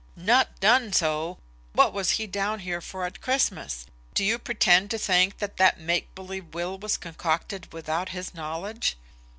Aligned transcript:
"Not 0.15 0.59
done 0.59 0.93
so! 0.93 1.37
What 1.73 1.93
was 1.93 2.09
he 2.17 2.25
down 2.25 2.61
here 2.61 2.81
for 2.81 3.05
at 3.05 3.21
Christmas? 3.21 3.85
Do 4.15 4.23
you 4.25 4.39
pretend 4.39 4.89
to 4.89 4.97
think 4.97 5.37
that 5.37 5.57
that 5.57 5.79
make 5.79 6.15
believe 6.15 6.55
will 6.55 6.79
was 6.79 6.97
concocted 6.97 7.71
without 7.71 8.09
his 8.09 8.33
knowledge?" 8.33 8.97